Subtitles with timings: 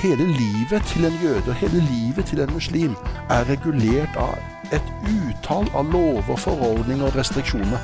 [0.00, 2.96] hele livet til en jøde og hele livet til en muslim
[3.30, 4.38] er regulert av
[4.72, 7.80] et utall av lover, forordninger og restriksjoner.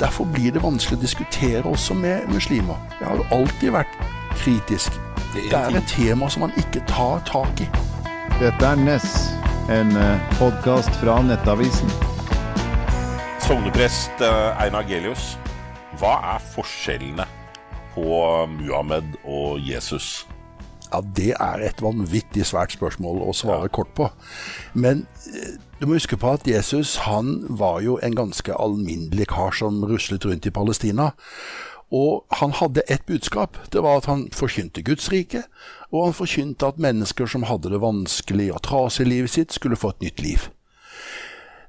[0.00, 2.80] Derfor blir det vanskelig å diskutere også med muslimer.
[3.00, 3.98] Jeg har jo alltid vært
[4.40, 4.98] kritisk.
[5.34, 7.68] Det er et tema som man ikke tar tak i.
[8.40, 9.14] Dette er Ness,
[9.70, 9.94] en
[10.38, 11.90] podkast fra Nettavisen.
[13.44, 15.34] Sogneprest eh, Einar Gelius,
[16.00, 17.26] hva er forskjellene
[17.94, 18.22] på
[18.56, 20.24] Muhammed og Jesus?
[20.92, 24.10] Ja, Det er et vanvittig svært spørsmål å svare kort på.
[24.74, 29.50] Men eh, du må huske på at Jesus han var jo en ganske alminnelig kar
[29.52, 31.12] som ruslet rundt i Palestina.
[31.94, 33.58] Og han hadde ett budskap.
[33.72, 35.44] Det var at han forkynte Guds rike,
[35.92, 39.78] og han forkynte at mennesker som hadde det vanskelig og trasig i livet sitt, skulle
[39.78, 40.48] få et nytt liv.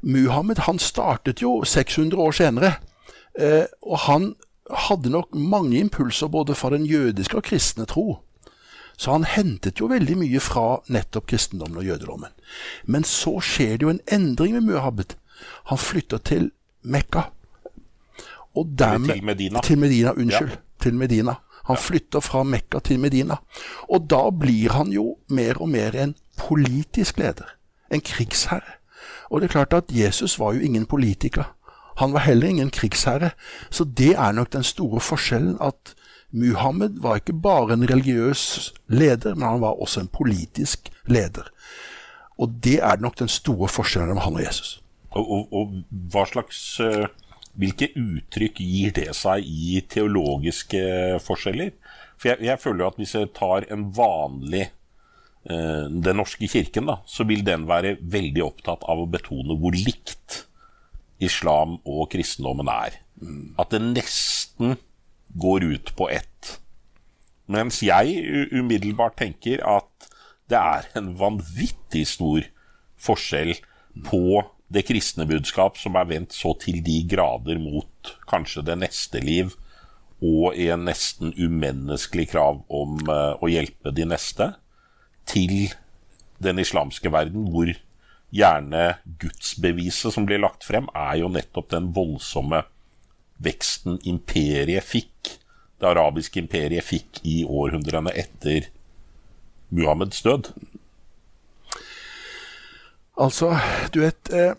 [0.01, 2.73] Muhammed han startet jo 600 år senere,
[3.39, 4.35] eh, og han
[4.69, 8.19] hadde nok mange impulser både fra den jødiske og kristne tro.
[8.97, 12.35] Så han hentet jo veldig mye fra nettopp kristendommen og jødedommen.
[12.85, 15.15] Men så skjer det jo en endring med Muhammed.
[15.71, 17.27] Han flytter til Mekka.
[18.55, 19.61] Og dermed, til Medina.
[19.61, 20.53] Til Medina, unnskyld.
[20.55, 20.61] Ja.
[20.81, 21.35] Til Medina.
[21.65, 23.39] Han flytter fra Mekka til Medina.
[23.89, 27.57] Og da blir han jo mer og mer en politisk leder.
[27.91, 28.79] En krigsherre.
[29.29, 31.51] Og det er klart at Jesus var jo ingen politiker.
[31.97, 33.31] Han var heller ingen krigsherre.
[33.69, 35.95] Så det er nok den store forskjellen at
[36.35, 41.47] Muhammed var ikke bare en religiøs leder, men han var også en politisk leder.
[42.37, 44.71] Og det er nok den store forskjellen mellom han og Jesus.
[45.15, 47.05] Og, og, og hva slags uh,
[47.55, 50.81] Hvilke uttrykk gir det seg i teologiske
[51.23, 51.69] forskjeller?
[52.19, 54.65] For jeg, jeg føler at hvis jeg tar en vanlig
[55.47, 59.77] uh, Den norske kirken, da, så vil den være veldig opptatt av å betone hvor
[59.77, 60.41] likt
[61.23, 62.99] islam og kristendommen er.
[63.23, 63.55] Mm.
[63.61, 64.75] At det nesten
[65.35, 66.55] går ut på ett.
[67.51, 70.09] Mens jeg umiddelbart tenker at
[70.49, 72.45] det er en vanvittig stor
[73.01, 73.55] forskjell
[74.05, 79.21] på det kristne budskap som er vendt så til de grader mot kanskje det neste
[79.21, 79.53] liv,
[80.23, 84.53] og en nesten umenneskelig krav om uh, å hjelpe de neste,
[85.29, 85.73] til
[86.41, 87.69] den islamske verden, hvor
[88.35, 88.85] gjerne
[89.21, 92.63] gudsbeviset som blir lagt frem, er jo nettopp den voldsomme
[93.43, 95.34] veksten imperiet fikk,
[95.81, 98.69] det arabiske imperiet fikk i århundrene etter
[99.69, 100.51] Muhammeds død?
[103.17, 103.55] Altså,
[103.93, 104.53] du vet eh,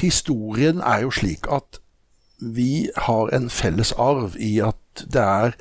[0.00, 1.80] Historien er jo slik at
[2.38, 5.54] vi har en felles arv i at det er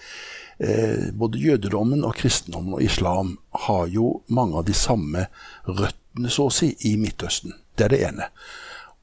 [0.59, 5.27] eh, Både jødedommen og kristendommen og islam har jo mange av de samme
[5.67, 7.55] røttene, så å si, i Midtøsten.
[7.75, 8.29] Det er det ene.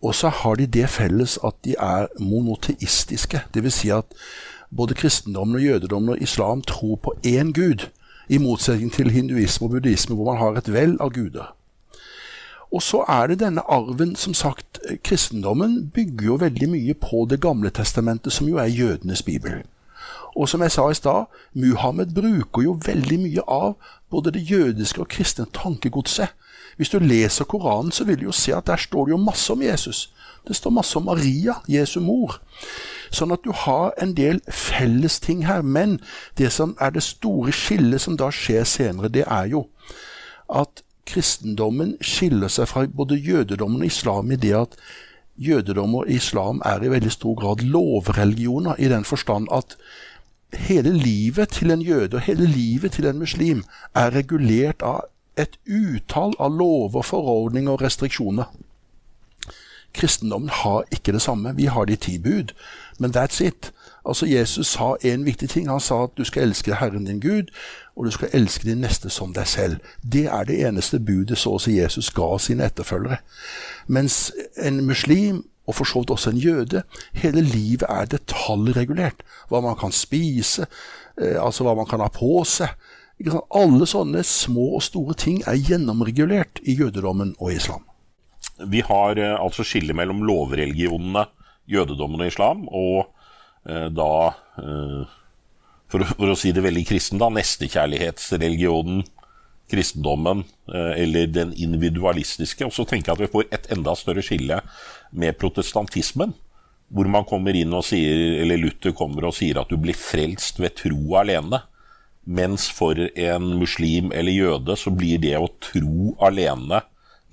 [0.02, 3.44] Og så har de det felles at de er monoteistiske.
[3.54, 3.74] Dvs.
[3.74, 4.16] Si at
[4.76, 7.88] både kristendommen og jødedommen og islam tror på én gud,
[8.28, 11.54] i motsetning til hinduisme og buddhisme, hvor man har et vell av guder.
[12.72, 17.40] Og så er det denne arven, som sagt, kristendommen bygger jo veldig mye på Det
[17.40, 19.62] gamle testamentet, som jo er jødenes bibel.
[20.36, 23.74] Og som jeg sa i stad, Muhammed bruker jo veldig mye av
[24.10, 26.32] både det jødiske og kristne tankegodset
[26.76, 29.52] hvis du leser Koranen, så vil du jo se at der står det jo masse
[29.52, 30.12] om Jesus.
[30.48, 32.40] Det står masse om Maria, Jesu mor.
[33.12, 35.62] Sånn at du har en del felles ting her.
[35.62, 36.00] Men
[36.38, 39.66] det som er det store skillet som da skjer senere, det er jo
[40.52, 44.76] at kristendommen skiller seg fra både jødedommen og islam i det at
[45.36, 49.76] jødedom og islam er i veldig stor grad lovreligioner, i den forstand at
[50.52, 55.56] hele livet til en jøde og hele livet til en muslim er regulert av et
[55.66, 58.50] utall av lover, forordninger og restriksjoner.
[59.92, 61.56] Kristendommen har ikke det samme.
[61.56, 62.52] Vi har de ti bud,
[62.98, 63.72] men that's it.
[64.04, 65.68] Altså Jesus sa en viktig ting.
[65.70, 67.52] Han sa at du skal elske Herren din Gud,
[67.96, 69.76] og du skal elske din neste som deg selv.
[70.12, 73.20] Det er det eneste budet så å si Jesus ga sine etterfølgere.
[73.86, 76.82] Mens en muslim, og for så vidt også en jøde,
[77.12, 79.22] hele livet er detaljregulert.
[79.48, 80.66] Hva man kan spise,
[81.20, 82.72] eh, altså hva man kan ha på seg
[83.54, 87.84] alle sånne små og store ting er gjennomregulert i jødedommen og islam.
[88.68, 91.26] Vi har eh, altså skille mellom lovreligionene
[91.70, 93.08] jødedommen og islam, og
[93.68, 94.12] eh, da
[94.60, 95.02] eh,
[95.92, 99.02] for, for, å si det veldig kristen, da, nestekjærlighetsreligionen,
[99.72, 102.66] kristendommen, eh, eller den individualistiske.
[102.66, 104.62] Og så tenker jeg at vi får et enda større skille
[105.12, 106.34] med protestantismen.
[106.92, 110.60] Hvor man kommer inn og sier, eller Luther kommer og sier at du blir frelst
[110.60, 111.62] ved tro alene.
[112.24, 116.84] Mens for en muslim eller jøde så blir det å tro alene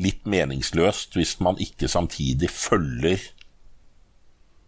[0.02, 3.20] litt meningsløst hvis man ikke samtidig følger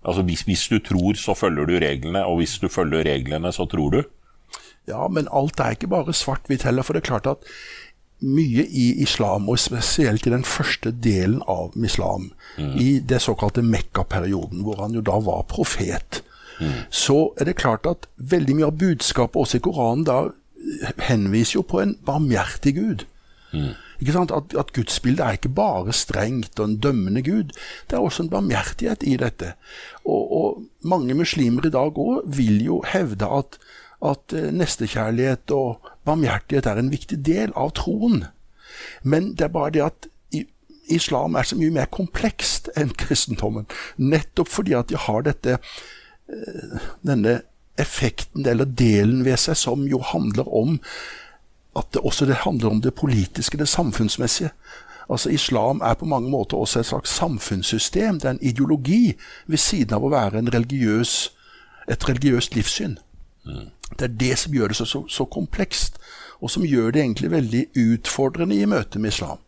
[0.01, 3.67] Altså hvis, hvis, du tror, så følger du reglene, og hvis du følger reglene, så
[3.69, 3.99] tror du.
[4.89, 6.81] Ja, men alt er ikke bare svart-hvitt heller.
[6.81, 7.45] For det er klart at
[8.21, 14.61] mye i islam, og spesielt i den første delen av islam, i det såkalte Mekka-perioden,
[14.65, 16.23] hvor han jo da var profet,
[16.89, 20.19] så er det klart at veldig mye av budskapet også i Koranen da
[21.07, 23.05] henviser jo på en barmhjertig Gud.
[24.01, 24.31] Ikke sant?
[24.33, 27.53] At, at gudsbildet er ikke bare strengt og en dømmende Gud.
[27.89, 29.53] Det er også en barmhjertighet i dette.
[30.05, 33.59] Og, og mange muslimer i dag òg vil jo hevde at,
[34.05, 38.25] at eh, nestekjærlighet og barmhjertighet er en viktig del av troen.
[39.03, 40.11] Men det er bare det at
[40.91, 43.67] islam er så mye mer komplekst enn kristendommen.
[43.97, 45.81] Nettopp fordi at de har dette eh,
[47.07, 47.41] denne
[47.79, 50.77] effekten eller delen ved seg som jo handler om
[51.77, 54.51] at det også det handler om det politiske, det samfunnsmessige.
[55.09, 58.19] Altså Islam er på mange måter også et slags samfunnssystem.
[58.19, 59.13] Det er en ideologi
[59.47, 61.31] ved siden av å være religiøs,
[61.91, 62.97] et religiøst livssyn.
[63.99, 65.97] Det er det som gjør det så, så, så, komplekst,
[66.39, 69.39] og som gjør det egentlig veldig utfordrende i møte med islam.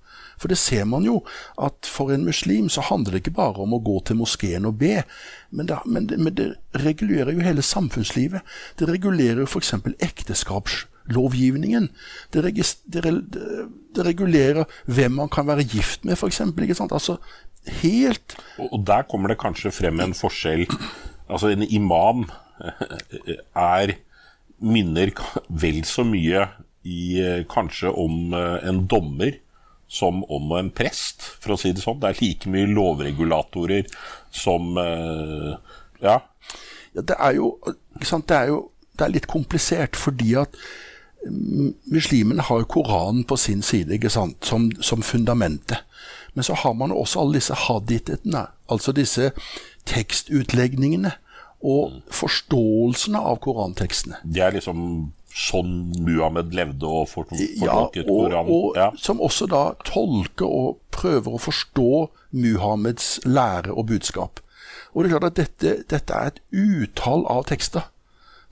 [0.43, 1.21] For det ser man jo,
[1.55, 4.75] at for en muslim så handler det ikke bare om å gå til moskeen og
[4.81, 5.05] be,
[5.55, 6.49] men det, men det, men det
[6.83, 8.43] regulerer jo hele samfunnslivet.
[8.75, 9.71] Det regulerer jo f.eks.
[10.03, 11.87] ekteskapslovgivningen.
[12.35, 13.13] Det, det,
[13.95, 16.41] det, regulerer hvem man kan være gift med, f.eks.
[16.83, 17.15] Altså
[17.79, 20.65] helt og, der kommer det kanskje frem en forskjell.
[21.31, 22.27] Altså en imam
[23.55, 23.95] er
[24.59, 25.15] minner
[25.47, 26.49] vel så mye
[26.83, 29.39] i, kanskje om en dommer
[29.93, 31.99] som om en prest, for å si det sånn.
[32.01, 33.89] Det er like mye lovregulatorer
[34.33, 35.53] som uh,
[36.01, 36.17] ja.
[36.95, 37.03] ja.
[37.03, 38.59] Det er jo det er jo
[38.93, 40.57] det er litt komplisert, fordi at
[41.89, 44.43] muslimene har Koranen på sin side ikke sant?
[44.45, 45.85] Som, som fundamentet.
[46.33, 49.31] Men så har man også alle disse hadithetene, altså disse
[49.89, 51.13] tekstutlegningene
[51.63, 54.19] og forståelsene av korantekstene.
[54.23, 58.51] Det er liksom sånn Muhammed levde og fortolket ja, Koranen.
[58.53, 58.91] Og, ja.
[58.99, 61.89] Som også da tolker og prøver å forstå
[62.37, 64.43] Muhammeds lære og budskap.
[64.93, 67.89] Og det er klart at dette, dette er et utall av tekster.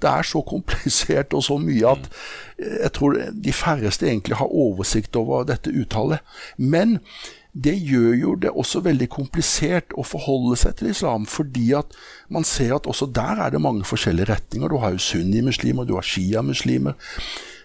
[0.01, 2.10] Det er så komplisert og så mye at
[2.57, 6.25] jeg tror de færreste egentlig har oversikt over dette uttalet.
[6.57, 6.98] Men
[7.53, 11.92] det gjør jo det også veldig komplisert å forholde seg til islam, fordi at
[12.31, 14.71] man ser at også der er det mange forskjellige retninger.
[14.71, 16.95] Du har jo sunni-muslimer, du har shia-muslimer.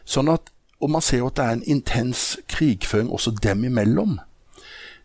[0.04, 0.32] Sånn
[0.76, 4.18] og man ser jo at det er en intens krigføring også dem imellom.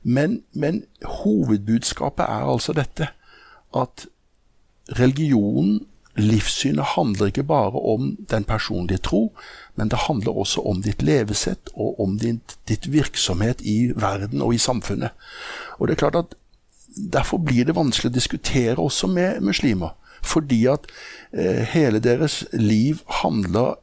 [0.03, 3.11] Men, men hovedbudskapet er altså dette
[3.77, 4.07] at
[4.97, 5.85] religionen
[6.19, 9.31] livssynet handler ikke bare om den personlige tro,
[9.75, 14.53] men det handler også om ditt levesett og om din, ditt virksomhet i verden og
[14.53, 15.15] i samfunnet.
[15.79, 16.37] Og det er klart at
[16.91, 19.93] Derfor blir det vanskelig å diskutere også med muslimer.
[20.27, 20.89] Fordi at
[21.31, 23.77] eh, hele deres liv handler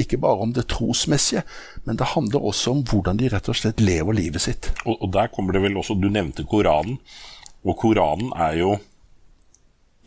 [0.00, 1.42] ikke bare om det trosmessige,
[1.84, 4.70] men det handler også om hvordan de rett og slett lever livet sitt.
[4.86, 6.96] Og, og der kommer det vel også Du nevnte Koranen.
[7.60, 8.78] Og Koranen er jo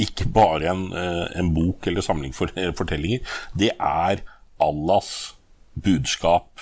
[0.02, 3.20] ikke bare en, eh, en bok eller samling for, eh, fortellinger.
[3.54, 4.24] Det er
[4.60, 5.34] Allahs
[5.76, 6.60] budskap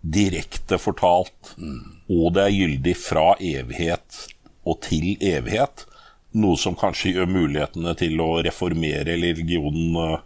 [0.00, 1.80] direkte fortalt, mm.
[2.10, 4.26] og det er gyldig fra evighet
[4.66, 5.86] og til evighet.
[6.34, 10.18] Noe som kanskje gjør mulighetene til å reformere religionen eh,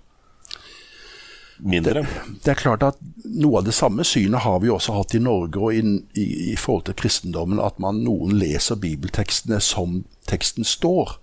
[1.58, 2.02] mindre.
[2.02, 2.98] Det, det, er klart at
[3.28, 5.82] Noe av det samme synet har vi også hatt i Norge og i,
[6.18, 7.60] i, i forhold til kristendommen.
[7.62, 11.18] At man noen leser bibeltekstene som teksten står.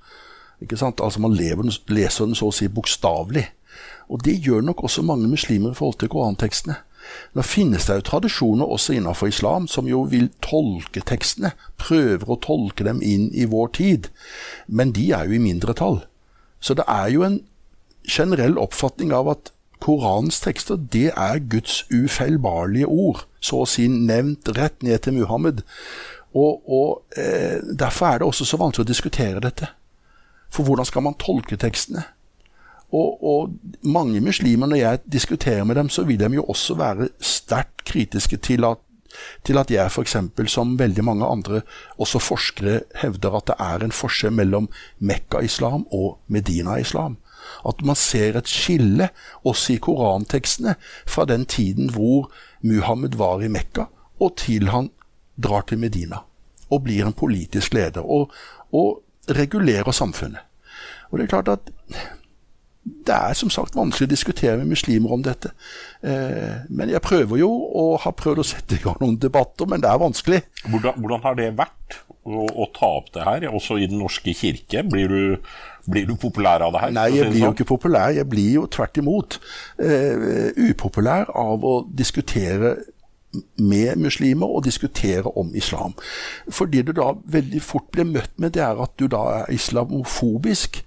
[0.61, 1.01] Ikke sant?
[1.03, 3.47] Altså Man lever, leser den så å si bokstavelig.
[4.09, 6.77] Og det gjør nok også mange muslimer i forhold til korantekstene.
[7.37, 12.39] Nå finnes det jo tradisjoner også innenfor islam som jo vil tolke tekstene, prøver å
[12.41, 14.09] tolke dem inn i vår tid,
[14.65, 15.99] men de er jo i mindretall.
[16.59, 17.43] Så det er jo en
[18.09, 19.51] generell oppfatning av at
[19.85, 25.61] Koranens tekster det er Guds ufeilbarlige ord, så å si nevnt rett ned til Muhammed.
[26.33, 29.69] Og, og eh, Derfor er det også så vanskelig å diskutere dette.
[30.49, 32.03] For hvordan skal man tolke tekstene?
[32.93, 37.09] Og, og, mange muslimer, når jeg diskuterer med dem, så vil de jo også være
[37.19, 38.77] sterkt kritiske til at,
[39.43, 40.15] til at jeg f.eks.,
[40.51, 41.61] som veldig mange andre,
[41.97, 47.17] også forskere, hevder at det er en forskjell mellom Mekka-islam og Medina-islam.
[47.67, 49.09] At man ser et skille
[49.43, 50.75] også i korantekstene
[51.07, 54.89] fra den tiden hvor Muhammed var i Mekka, og til han
[55.37, 56.23] drar til Medina
[56.69, 58.01] og blir en politisk leder.
[58.01, 58.31] Og,
[58.73, 60.43] og regulerer samfunnet.
[61.11, 61.73] Og det er klart at
[62.85, 65.51] det er som sagt vanskelig å diskutere med muslimer om dette.
[66.05, 69.81] Eh, men jeg prøver jo, og har prøvd å sette i gang noen debatter, men
[69.81, 70.41] det er vanskelig.
[70.67, 74.35] Hvordan, hvordan har det vært å, å, ta opp det her, også i Den norske
[74.37, 74.83] kirke?
[74.89, 75.55] Blir du,
[75.89, 76.93] blir du populær av det her?
[76.97, 77.57] Nei, jeg blir jo sånn?
[77.57, 78.13] ikke populær.
[78.19, 79.39] Jeg blir jo tvert imot
[79.81, 82.75] eh, upopulær av å diskutere
[83.57, 85.93] med muslimer og diskutere om islam.
[86.49, 90.83] Fordi du da veldig fort blir møtt med, det er at du da er islamofobisk.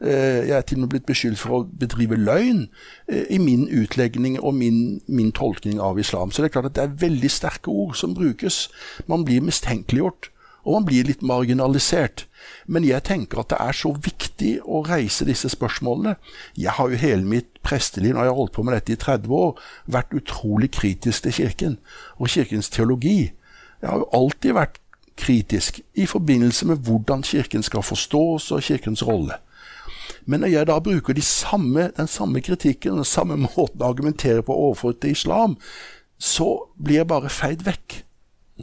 [0.00, 2.66] Eh, jeg er til og med blitt beskyldt for å bedrive løgn
[3.08, 6.30] eh, i min utlegning og min, min, tolkning av islam.
[6.30, 8.66] Så det er klart at det er veldig sterke ord som brukes.
[9.08, 10.30] Man blir mistenkeliggjort,
[10.66, 12.26] og man blir litt marginalisert.
[12.66, 16.16] Men jeg tenker at det er så viktig å reise disse spørsmålene.
[16.58, 19.36] Jeg har jo hele mitt presteliv, når jeg har holdt på med dette i 30
[19.38, 19.54] år,
[19.86, 21.78] vært utrolig kritisk til Kirken
[22.18, 23.32] og Kirkens teologi.
[23.80, 24.80] Jeg har jo alltid vært
[25.16, 29.38] kritisk i forbindelse med hvordan Kirken skal forstås og Kirkens rolle.
[30.26, 34.42] Men når jeg da bruker de samme, den samme kritikken den samme måten å argumentere
[34.42, 35.56] på overfor til islam,
[36.18, 38.02] så blir jeg bare feid vekk.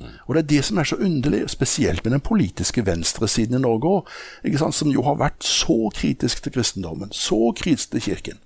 [0.01, 3.89] Og Det er det som er så underlig, spesielt med den politiske venstresiden i Norge
[3.89, 8.39] òg, som jo har vært så kritisk til kristendommen, så kritisk til Kirken.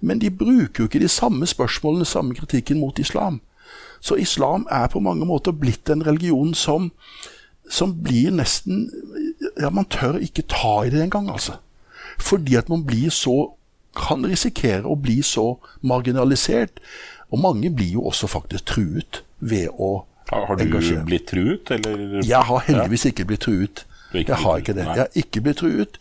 [0.00, 3.40] Men de bruker jo ikke de samme spørsmålene, samme kritikken mot islam.
[4.00, 6.90] Så islam er på mange måter blitt en religion som,
[7.70, 8.90] som blir nesten
[9.60, 11.52] Ja, man tør ikke ta i det engang, altså.
[12.18, 13.52] Fordi at man blir så
[13.96, 16.80] kan risikere å bli så marginalisert.
[17.30, 21.04] Og mange blir jo også faktisk truet ved å har, du engasjert.
[21.06, 22.20] blitt truet, eller?
[22.24, 23.84] Jeg har heldigvis ikke blitt truet.
[24.12, 24.84] Ikke jeg har ikke det.
[24.84, 24.94] Nei.
[24.96, 25.98] Jeg har ikke blitt truet.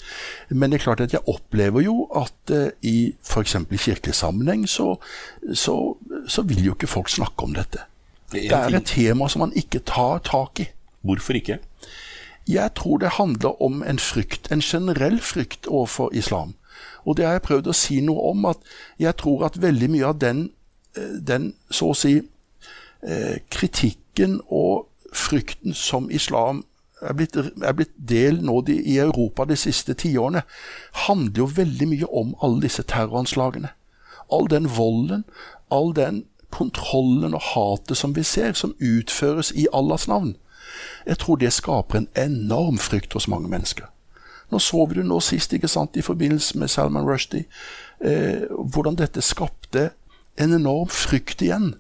[0.50, 3.56] Men det er klart at jeg opplever jo at uh, i f.eks.
[3.72, 4.96] kirkelig sammenheng så,
[5.54, 5.78] så,
[6.28, 7.86] så, vil jo ikke folk snakke om dette.
[8.32, 10.68] Det er, det er et tema som man ikke tar tak i.
[11.08, 11.60] Hvorfor ikke?
[12.48, 16.56] Jeg tror det handler om en frykt, en generell frykt overfor islam.
[17.06, 18.60] Og det har jeg prøvd å si noe om, at
[19.00, 20.50] jeg tror at veldig mye av den,
[20.98, 22.22] eh, den så å si,
[23.08, 23.38] eh,
[24.12, 26.64] kritikken og frykten som islam
[27.02, 30.44] er blitt, er blitt del nå de, i Europa de siste tiårene,
[31.08, 33.70] handler jo veldig mye om alle disse terroranslagene.
[34.32, 35.26] All den volden,
[35.72, 40.36] all den kontrollen og hatet som vi ser, som utføres i Allahs navn.
[41.06, 43.86] Jeg tror det skaper en enorm frykt hos mange mennesker.
[44.52, 47.46] Nå så vi det nå sist ikke sant, i forbindelse med Salman Rushdie,
[48.04, 49.92] eh, hvordan dette skapte
[50.38, 51.76] en enorm frykt igjen.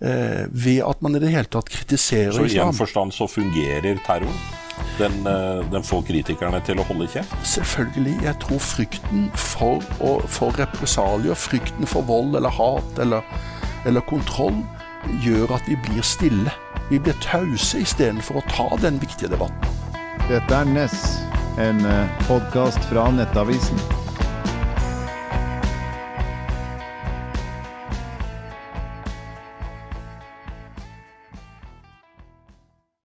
[0.00, 2.48] Eh, ved at man i det hele tatt kritiserer islam.
[2.48, 4.34] Så i en forstand så fungerer terror?
[4.98, 7.34] Den, eh, den, får kritikerne til å holde kjeft?
[7.42, 8.14] Selvfølgelig.
[8.22, 9.82] Jeg tror frykten for,
[10.30, 13.26] for represalier, frykten for vold eller hat eller,
[13.86, 14.62] eller kontroll,
[15.24, 16.54] gjør at vi blir stille.
[16.90, 19.74] Vi blir tause istedenfor å ta den viktige debatten.
[20.28, 21.18] Dette er Ness,
[21.58, 23.97] en eh, podkast fra Nettavisen.